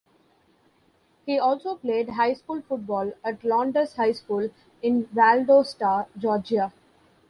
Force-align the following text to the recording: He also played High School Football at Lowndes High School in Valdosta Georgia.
He 1.27 1.37
also 1.37 1.75
played 1.75 2.09
High 2.09 2.33
School 2.33 2.63
Football 2.63 3.13
at 3.23 3.43
Lowndes 3.43 3.97
High 3.97 4.13
School 4.13 4.49
in 4.81 5.05
Valdosta 5.09 6.07
Georgia. 6.17 6.73